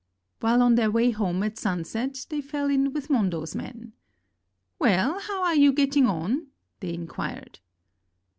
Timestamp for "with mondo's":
2.91-3.53